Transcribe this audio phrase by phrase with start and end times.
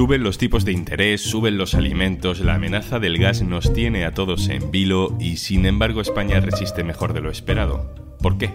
[0.00, 4.14] Suben los tipos de interés, suben los alimentos, la amenaza del gas nos tiene a
[4.14, 7.94] todos en vilo y sin embargo España resiste mejor de lo esperado.
[8.22, 8.54] ¿Por qué?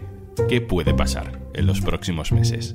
[0.49, 2.73] ¿Qué puede pasar en los próximos meses?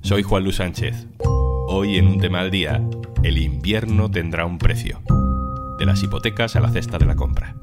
[0.00, 1.08] Soy Juan Luis Sánchez.
[1.18, 2.82] Hoy en un tema al día,
[3.22, 5.02] el invierno tendrá un precio.
[5.78, 7.54] De las hipotecas a la cesta de la compra.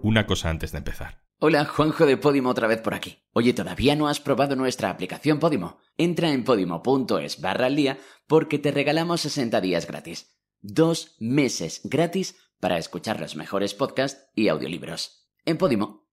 [0.00, 1.23] Una cosa antes de empezar.
[1.46, 3.18] Hola, Juanjo de Podimo otra vez por aquí.
[3.34, 5.76] Oye, ¿todavía no has probado nuestra aplicación Podimo?
[5.98, 10.38] Entra en podimo.es barra al día porque te regalamos 60 días gratis.
[10.62, 15.28] Dos meses gratis para escuchar los mejores podcasts y audiolibros.
[15.44, 16.08] En Podimo.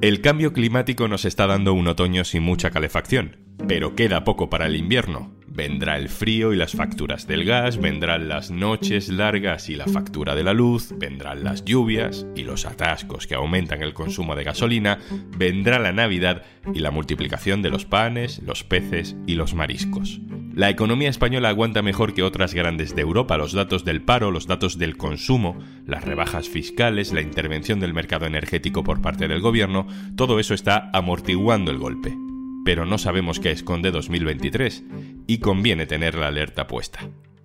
[0.00, 4.66] El cambio climático nos está dando un otoño sin mucha calefacción, pero queda poco para
[4.66, 5.40] el invierno.
[5.54, 10.34] Vendrá el frío y las facturas del gas, vendrán las noches largas y la factura
[10.34, 14.98] de la luz, vendrán las lluvias y los atascos que aumentan el consumo de gasolina,
[15.36, 20.22] vendrá la Navidad y la multiplicación de los panes, los peces y los mariscos.
[20.54, 23.36] La economía española aguanta mejor que otras grandes de Europa.
[23.36, 28.24] Los datos del paro, los datos del consumo, las rebajas fiscales, la intervención del mercado
[28.24, 32.31] energético por parte del gobierno, todo eso está amortiguando el golpe
[32.64, 34.84] pero no sabemos qué esconde 2023
[35.26, 37.00] y conviene tener la alerta puesta.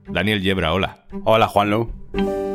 [0.08, 1.06] Daniel Yebra, hola.
[1.26, 2.47] Hola, Juanlu.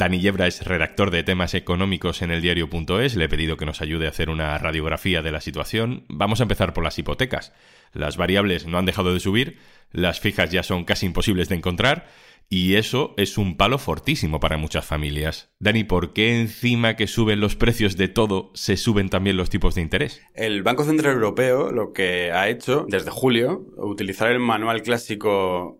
[0.00, 3.16] Dani Yebra es redactor de temas económicos en el diario.es.
[3.16, 6.04] Le he pedido que nos ayude a hacer una radiografía de la situación.
[6.08, 7.52] Vamos a empezar por las hipotecas.
[7.92, 9.58] Las variables no han dejado de subir,
[9.92, 12.06] las fijas ya son casi imposibles de encontrar
[12.48, 15.50] y eso es un palo fortísimo para muchas familias.
[15.58, 19.74] Dani, ¿por qué encima que suben los precios de todo, se suben también los tipos
[19.74, 20.22] de interés?
[20.34, 25.79] El Banco Central Europeo lo que ha hecho desde julio, utilizar el manual clásico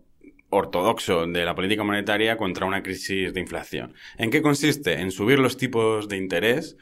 [0.51, 3.95] ortodoxo de la política monetaria contra una crisis de inflación.
[4.17, 5.01] ¿En qué consiste?
[5.01, 6.77] En subir los tipos de interés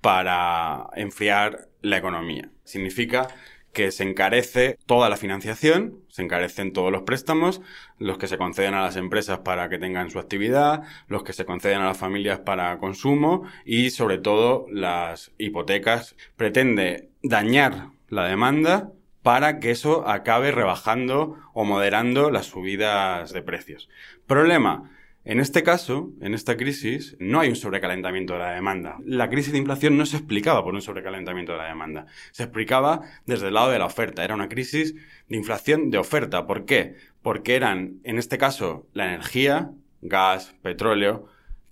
[0.00, 2.50] para enfriar la economía.
[2.64, 3.28] Significa
[3.72, 7.60] que se encarece toda la financiación, se encarecen todos los préstamos,
[7.98, 11.44] los que se conceden a las empresas para que tengan su actividad, los que se
[11.44, 16.16] conceden a las familias para consumo y sobre todo las hipotecas.
[16.36, 18.92] Pretende dañar la demanda
[19.22, 23.88] para que eso acabe rebajando o moderando las subidas de precios.
[24.26, 24.90] Problema,
[25.24, 28.96] en este caso, en esta crisis, no hay un sobrecalentamiento de la demanda.
[29.04, 32.06] La crisis de inflación no se explicaba por un sobrecalentamiento de la demanda.
[32.30, 34.24] Se explicaba desde el lado de la oferta.
[34.24, 34.94] Era una crisis
[35.28, 36.46] de inflación de oferta.
[36.46, 36.96] ¿Por qué?
[37.20, 41.26] Porque eran, en este caso, la energía, gas, petróleo,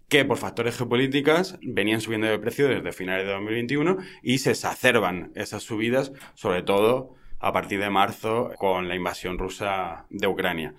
[0.09, 5.33] que por factores geopolíticas venían subiendo de precio desde finales de 2021 y se exacerban
[5.35, 10.75] esas subidas, sobre todo a partir de marzo con la invasión rusa de Ucrania.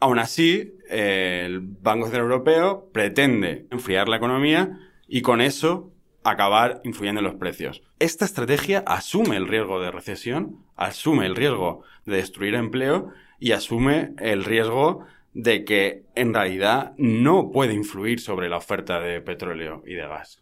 [0.00, 5.92] Aún así, el Banco Central Europeo pretende enfriar la economía y con eso
[6.24, 7.82] acabar influyendo en los precios.
[7.98, 14.14] Esta estrategia asume el riesgo de recesión, asume el riesgo de destruir empleo y asume
[14.18, 19.94] el riesgo de que en realidad no puede influir sobre la oferta de petróleo y
[19.94, 20.40] de gas.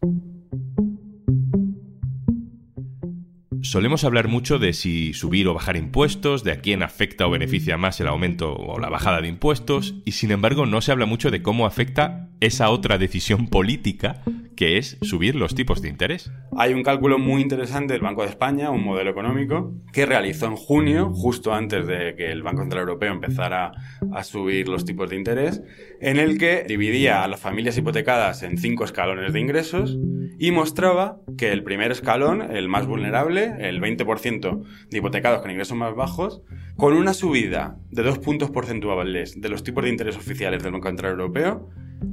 [3.69, 7.77] Solemos hablar mucho de si subir o bajar impuestos, de a quién afecta o beneficia
[7.77, 11.31] más el aumento o la bajada de impuestos, y sin embargo no se habla mucho
[11.31, 14.23] de cómo afecta esa otra decisión política
[14.57, 16.33] que es subir los tipos de interés.
[16.57, 20.57] Hay un cálculo muy interesante del Banco de España, un modelo económico, que realizó en
[20.57, 23.73] junio, justo antes de que el Banco Central Europeo empezara
[24.15, 25.63] a subir los tipos de interés,
[26.01, 29.99] en el que dividía a las familias hipotecadas en cinco escalones de ingresos
[30.39, 35.77] y mostraba que el primer escalón, el más vulnerable, el 20% de hipotecados con ingresos
[35.77, 36.43] más bajos,
[36.77, 40.89] con una subida de dos puntos porcentuales de los tipos de interés oficiales del Banco
[40.89, 41.69] Central Europeo,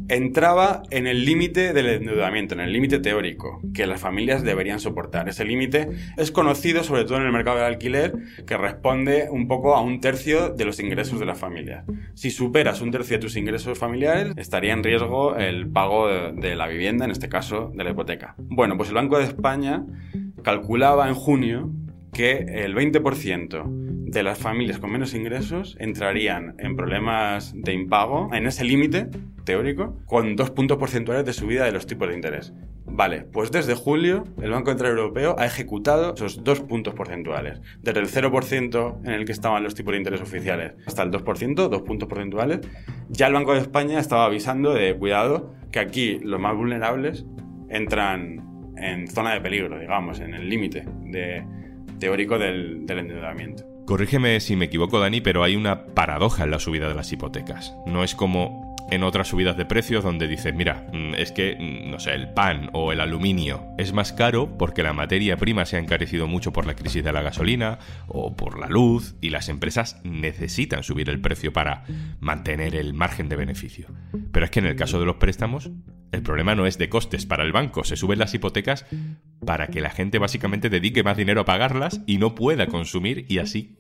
[0.08, 5.30] entraba en el límite del endeudamiento, en el límite teórico que las familias deberían soportar.
[5.30, 8.14] Ese límite es conocido sobre todo en el mercado del alquiler,
[8.46, 11.86] que responde un poco a un tercio de los ingresos de las familias.
[12.14, 16.56] Si superas un tercio de tus ingresos familiares, estaría en riesgo el pago de, de
[16.56, 18.36] la vivienda, en este caso de la hipoteca.
[18.38, 19.86] Bueno, pues el Banco de España
[20.44, 21.72] calculaba en junio
[22.14, 28.46] que el 20% de las familias con menos ingresos entrarían en problemas de impago en
[28.46, 29.10] ese límite
[29.44, 32.54] teórico con dos puntos porcentuales de subida de los tipos de interés.
[32.86, 37.60] Vale, pues desde julio el Banco Central Europeo ha ejecutado esos dos puntos porcentuales.
[37.82, 41.68] Desde el 0% en el que estaban los tipos de interés oficiales hasta el 2%,
[41.68, 42.60] dos puntos porcentuales,
[43.10, 47.26] ya el Banco de España estaba avisando de cuidado que aquí los más vulnerables
[47.70, 50.86] entran en zona de peligro, digamos, en el límite
[52.00, 53.75] teórico del endeudamiento.
[53.86, 57.76] Corrígeme si me equivoco, Dani, pero hay una paradoja en la subida de las hipotecas.
[57.86, 61.92] No es como en otras subidas de precios donde dicen, mira, mm, es que, mm,
[61.92, 65.78] no sé, el pan o el aluminio es más caro porque la materia prima se
[65.78, 69.50] ha encarecido mucho por la crisis de la gasolina o por la luz y las
[69.50, 71.84] empresas necesitan subir el precio para
[72.20, 73.88] mantener el margen de beneficio.
[74.32, 75.70] Pero es que en el caso de los préstamos,
[76.12, 78.86] el problema no es de costes para el banco, se suben las hipotecas
[79.46, 83.40] para que la gente básicamente dedique más dinero a pagarlas y no pueda consumir y
[83.40, 83.78] así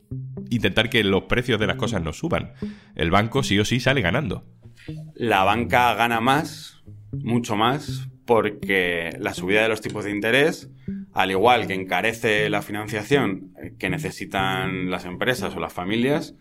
[0.49, 2.53] intentar que los precios de las cosas no suban.
[2.95, 4.45] El banco sí o sí sale ganando.
[5.15, 10.69] La banca gana más, mucho más, porque la subida de los tipos de interés,
[11.15, 16.35] al igual que encarece la financiación que necesitan las empresas o las familias,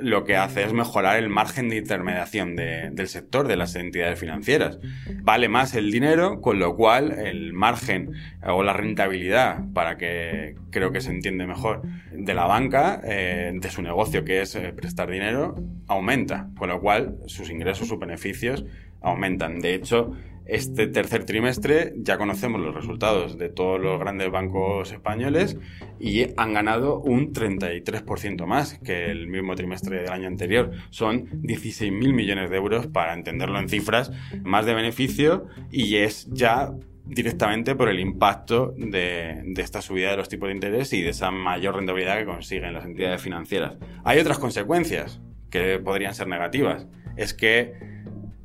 [0.00, 4.80] lo que hace es mejorar el margen de intermediación del sector, de las entidades financieras.
[5.22, 8.10] Vale más el dinero, con lo cual el margen
[8.44, 13.70] o la rentabilidad, para que creo que se entiende mejor, de la banca, eh, de
[13.70, 15.54] su negocio que es eh, prestar dinero,
[15.86, 18.64] aumenta, con lo cual sus ingresos, sus beneficios
[19.02, 19.60] aumentan.
[19.60, 20.16] De hecho,
[20.50, 25.56] este tercer trimestre ya conocemos los resultados de todos los grandes bancos españoles
[25.98, 30.72] y han ganado un 33% más que el mismo trimestre del año anterior.
[30.90, 34.10] Son 16.000 millones de euros, para entenderlo en cifras,
[34.42, 36.72] más de beneficio y es ya
[37.04, 41.10] directamente por el impacto de, de, esta subida de los tipos de interés y de
[41.10, 43.76] esa mayor rentabilidad que consiguen las entidades financieras.
[44.04, 45.20] Hay otras consecuencias
[45.50, 46.86] que podrían ser negativas.
[47.16, 47.99] Es que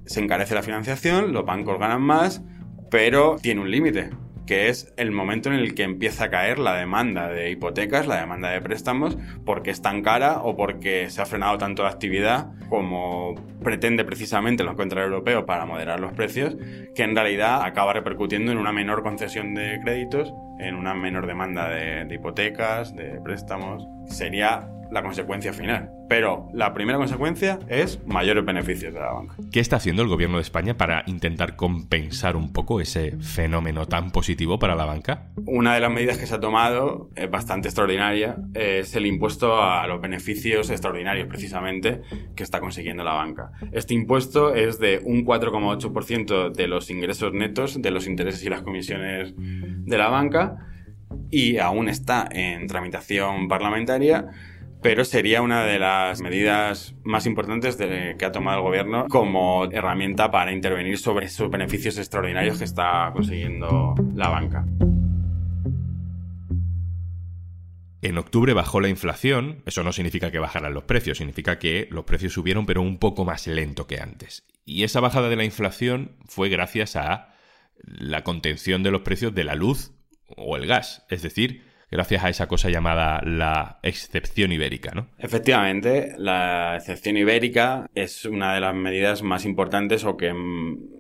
[0.06, 2.44] se encarece la financiación, los bancos ganan más,
[2.90, 4.10] pero tiene un límite,
[4.46, 8.20] que es el momento en el que empieza a caer la demanda de hipotecas, la
[8.20, 12.52] demanda de préstamos, porque es tan cara o porque se ha frenado tanto la actividad
[12.70, 16.56] como pretende precisamente el Banco Central Europeo para moderar los precios,
[16.94, 21.70] que en realidad acaba repercutiendo en una menor concesión de créditos, en una menor demanda
[21.70, 23.88] de, de hipotecas, de préstamos.
[24.08, 25.92] Sería la consecuencia final.
[26.08, 29.36] Pero la primera consecuencia es mayores beneficios de la banca.
[29.52, 34.12] ¿Qué está haciendo el gobierno de España para intentar compensar un poco ese fenómeno tan
[34.12, 35.30] positivo para la banca?
[35.46, 39.88] Una de las medidas que se ha tomado es bastante extraordinaria, es el impuesto a
[39.88, 42.02] los beneficios extraordinarios precisamente
[42.36, 43.52] que está consiguiendo la banca.
[43.72, 48.62] Este impuesto es de un 4,8% de los ingresos netos de los intereses y las
[48.62, 50.55] comisiones de la banca
[51.30, 54.30] y aún está en tramitación parlamentaria
[54.86, 60.30] pero sería una de las medidas más importantes que ha tomado el gobierno como herramienta
[60.30, 64.64] para intervenir sobre esos beneficios extraordinarios que está consiguiendo la banca.
[68.04, 72.06] En octubre bajó la inflación, eso no significa que bajaran los precios, significa que los
[72.06, 74.46] precios subieron pero un poco más lento que antes.
[74.66, 77.34] Y esa bajada de la inflación fue gracias a
[77.82, 79.95] la contención de los precios de la luz
[80.36, 85.08] o el gas, es decir, gracias a esa cosa llamada la excepción ibérica, ¿no?
[85.18, 90.34] Efectivamente, la excepción ibérica es una de las medidas más importantes o que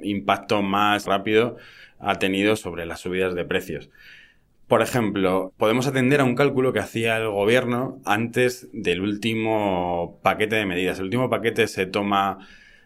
[0.01, 1.57] impacto más rápido
[1.99, 3.89] ha tenido sobre las subidas de precios.
[4.67, 10.55] Por ejemplo, podemos atender a un cálculo que hacía el gobierno antes del último paquete
[10.55, 10.97] de medidas.
[10.97, 12.39] El último paquete se toma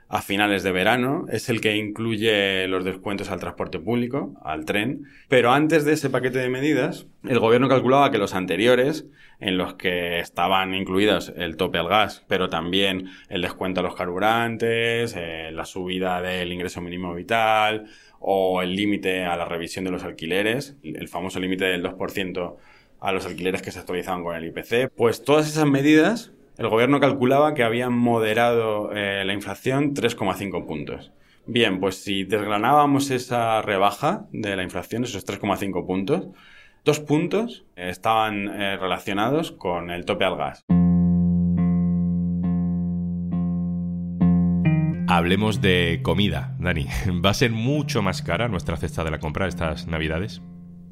[0.09, 5.05] a finales de verano, es el que incluye los descuentos al transporte público, al tren,
[5.27, 9.05] pero antes de ese paquete de medidas, el gobierno calculaba que los anteriores,
[9.39, 13.95] en los que estaban incluidos el tope al gas, pero también el descuento a los
[13.95, 17.85] carburantes, eh, la subida del ingreso mínimo vital
[18.19, 22.57] o el límite a la revisión de los alquileres, el famoso límite del 2%
[22.99, 26.99] a los alquileres que se actualizaban con el IPC, pues todas esas medidas el gobierno
[26.99, 31.13] calculaba que habían moderado eh, la inflación 3,5 puntos.
[31.47, 36.27] Bien, pues si desgranábamos esa rebaja de la inflación, esos 3,5 puntos,
[36.83, 40.65] dos puntos estaban eh, relacionados con el tope al gas.
[45.07, 46.87] Hablemos de comida, Dani.
[47.25, 50.41] ¿Va a ser mucho más cara nuestra cesta de la compra estas navidades?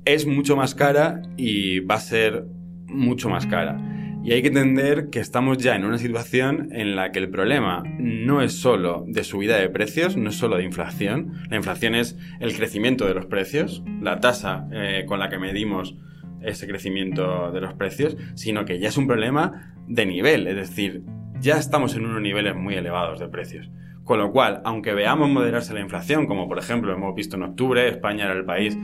[0.06, 2.46] Es mucho más cara y va a ser
[2.86, 3.97] mucho más cara.
[4.24, 7.84] Y hay que entender que estamos ya en una situación en la que el problema
[7.98, 11.34] no es solo de subida de precios, no es solo de inflación.
[11.50, 15.96] La inflación es el crecimiento de los precios, la tasa eh, con la que medimos
[16.42, 21.04] ese crecimiento de los precios, sino que ya es un problema de nivel, es decir,
[21.40, 23.70] ya estamos en unos niveles muy elevados de precios.
[24.04, 27.88] Con lo cual, aunque veamos moderarse la inflación, como por ejemplo hemos visto en octubre,
[27.88, 28.78] España era el país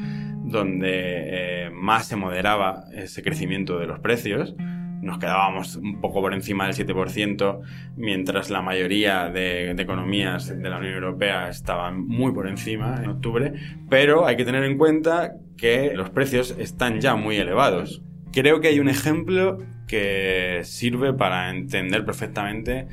[0.43, 4.55] donde eh, más se moderaba ese crecimiento de los precios,
[5.03, 7.60] nos quedábamos un poco por encima del 7%,
[7.98, 13.53] mientras la mayoría de, economías de la Unión Europea estaban muy por encima en octubre,
[13.89, 18.01] pero hay que tener en cuenta que los precios están ya muy elevados.
[18.31, 22.88] Creo que hay un ejemplo que sirve para entender perfectamente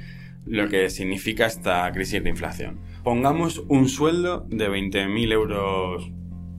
[0.44, 2.80] lo que significa esta crisis de inflación.
[3.04, 6.10] Pongamos un sueldo de 20.000 euros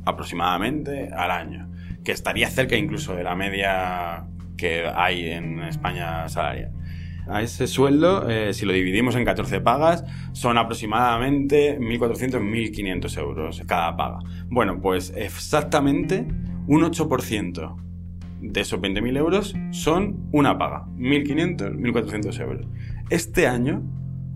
[0.05, 1.69] aproximadamente al año,
[2.03, 4.25] que estaría cerca incluso de la media
[4.61, 6.71] que hay en España salarial.
[7.27, 13.63] A ese sueldo, eh, si lo dividimos en 14 pagas, son aproximadamente 1.400, 1.500 euros
[13.65, 14.19] cada paga.
[14.49, 16.27] Bueno, pues exactamente
[16.67, 17.75] un 8%
[18.41, 22.67] de esos 20.000 euros son una paga, 1.500, 1.400 euros.
[23.09, 23.81] Este año,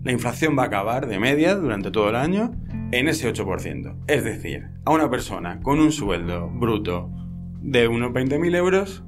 [0.02, 2.50] la inflación va a acabar de media durante todo el año
[2.90, 3.96] en ese 8%.
[4.08, 7.12] Es decir, a una persona con un sueldo bruto
[7.60, 9.04] de unos 20.000 euros,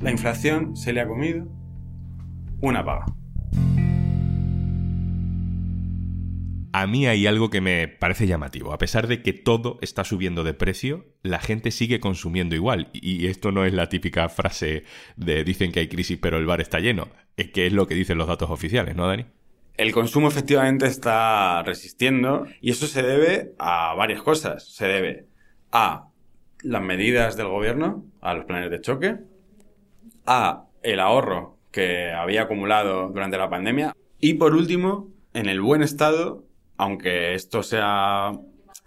[0.00, 1.46] la inflación se le ha comido
[2.60, 3.06] una paga.
[6.72, 8.72] A mí hay algo que me parece llamativo.
[8.72, 12.90] A pesar de que todo está subiendo de precio, la gente sigue consumiendo igual.
[12.92, 14.84] Y esto no es la típica frase
[15.16, 17.08] de dicen que hay crisis pero el bar está lleno.
[17.36, 19.26] Es que es lo que dicen los datos oficiales, ¿no, Dani?
[19.76, 24.64] El consumo efectivamente está resistiendo y eso se debe a varias cosas.
[24.72, 25.26] Se debe
[25.72, 26.06] a
[26.62, 29.16] las medidas del gobierno, a los planes de choque,
[30.26, 35.82] a el ahorro que había acumulado durante la pandemia y por último, en el buen
[35.82, 36.44] estado,
[36.76, 38.32] aunque esto sea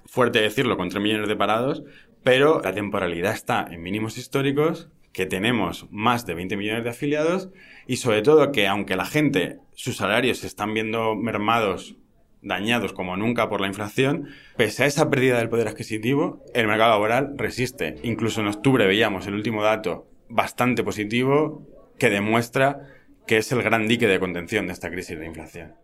[0.06, 1.84] fuerte decirlo con 3 millones de parados,
[2.24, 7.50] pero la temporalidad está en mínimos históricos, que tenemos más de 20 millones de afiliados
[7.88, 11.96] y sobre todo que aunque la gente, sus salarios se están viendo mermados,
[12.42, 16.92] dañados como nunca por la inflación, pese a esa pérdida del poder adquisitivo, el mercado
[16.92, 17.96] laboral resiste.
[18.04, 22.88] Incluso en octubre veíamos el último dato bastante positivo que demuestra
[23.28, 25.84] que es el gran dique de contención de esta crisis de inflación.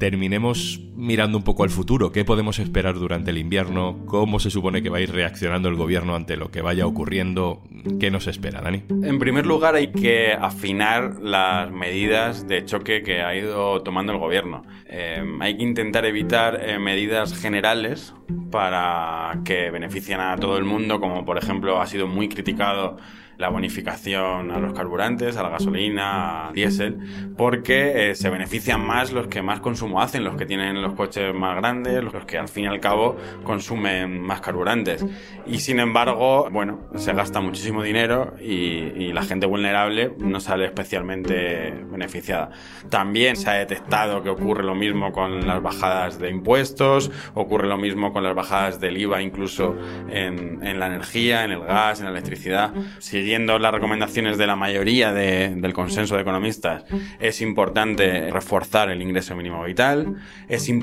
[0.00, 2.12] terminemos mirando un poco al futuro.
[2.12, 3.98] ¿Qué podemos esperar durante el invierno?
[4.06, 7.62] ¿Cómo se supone que va a ir reaccionando el gobierno ante lo que vaya ocurriendo?
[7.98, 8.82] ¿Qué nos espera, Dani?
[8.88, 14.18] En primer lugar, hay que afinar las medidas de choque que ha ido tomando el
[14.18, 14.62] gobierno.
[14.86, 18.14] Eh, hay que intentar evitar eh, medidas generales
[18.50, 22.98] para que beneficien a todo el mundo, como por ejemplo ha sido muy criticado
[23.40, 26.98] la bonificación a los carburantes, a la gasolina, a diésel,
[27.38, 31.34] porque eh, se benefician más los que más consumo hacen, los que tienen los coches
[31.34, 35.04] más grandes, los que al fin y al cabo consumen más carburantes.
[35.46, 41.74] Y sin embargo, bueno, se gasta muchísimo dinero y, la gente vulnerable no sale especialmente
[41.90, 42.50] beneficiada.
[42.90, 47.76] También se ha detectado que ocurre lo mismo con las bajadas de impuestos, ocurre lo
[47.76, 49.76] mismo con las bajadas del IVA incluso
[50.08, 52.72] en, en la energía, en el gas, en la electricidad.
[52.98, 56.84] Siguiendo las recomendaciones de la mayoría del consenso de economistas,
[57.18, 60.16] es importante reforzar el ingreso mínimo vital,
[60.48, 60.79] es importante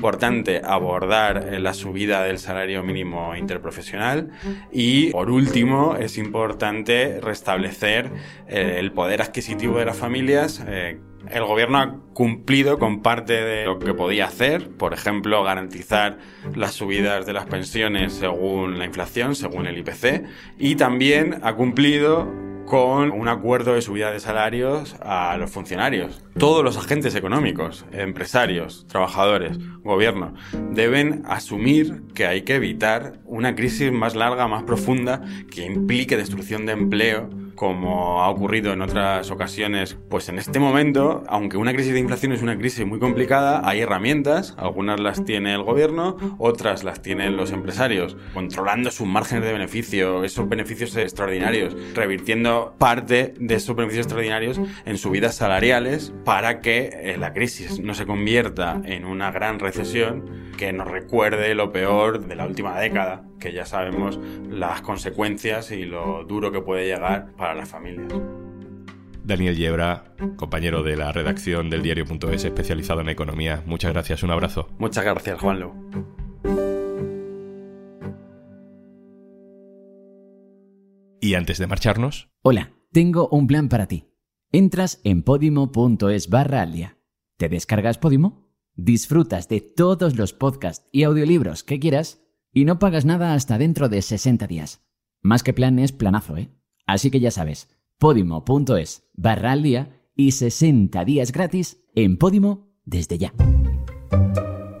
[0.64, 4.30] abordar eh, la subida del salario mínimo interprofesional
[4.72, 8.10] y, por último, es importante restablecer
[8.46, 10.64] eh, el poder adquisitivo de las familias.
[10.66, 10.98] Eh,
[11.30, 16.18] el gobierno ha cumplido con parte de lo que podía hacer, por ejemplo, garantizar
[16.54, 20.24] las subidas de las pensiones según la inflación, según el IPC,
[20.58, 22.32] y también ha cumplido
[22.68, 26.22] con un acuerdo de subida de salarios a los funcionarios.
[26.38, 30.34] Todos los agentes económicos, empresarios, trabajadores, gobierno,
[30.72, 36.66] deben asumir que hay que evitar una crisis más larga, más profunda, que implique destrucción
[36.66, 41.92] de empleo como ha ocurrido en otras ocasiones, pues en este momento, aunque una crisis
[41.92, 46.84] de inflación es una crisis muy complicada, hay herramientas, algunas las tiene el gobierno, otras
[46.84, 53.56] las tienen los empresarios, controlando sus márgenes de beneficio, esos beneficios extraordinarios, revirtiendo parte de
[53.56, 59.04] esos beneficios extraordinarios en subidas salariales para que eh, la crisis no se convierta en
[59.04, 64.20] una gran recesión que nos recuerde lo peor de la última década, que ya sabemos
[64.50, 68.12] las consecuencias y lo duro que puede llegar para las familias.
[69.24, 73.62] Daniel Yebra, compañero de la redacción del diario.es especializado en economía.
[73.66, 74.68] Muchas gracias, un abrazo.
[74.78, 75.74] Muchas gracias, Juanlo.
[81.20, 82.30] Y antes de marcharnos...
[82.42, 84.08] Hola, tengo un plan para ti.
[84.50, 86.98] Entras en podimo.es barra alia.
[87.36, 88.47] ¿Te descargas Podimo?
[88.80, 93.88] Disfrutas de todos los podcasts y audiolibros que quieras y no pagas nada hasta dentro
[93.88, 94.82] de 60 días.
[95.20, 96.48] Más que plan es planazo, ¿eh?
[96.86, 97.68] Así que ya sabes,
[97.98, 103.34] podimo.es barra al día y 60 días gratis en Podimo desde ya.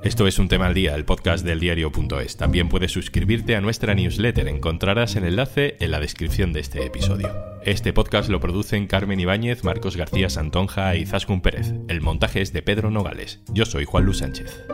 [0.08, 2.38] Esto es un tema al día, el podcast del diario.es.
[2.38, 4.48] También puedes suscribirte a nuestra newsletter.
[4.48, 7.28] Encontrarás el enlace en la descripción de este episodio.
[7.62, 11.74] Este podcast lo producen Carmen Ibáñez, Marcos García Santonja y Zaskun Pérez.
[11.88, 13.42] El montaje es de Pedro Nogales.
[13.52, 14.64] Yo soy Juan Luis Sánchez.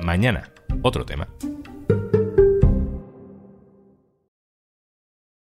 [0.00, 1.28] Mañana, otro tema.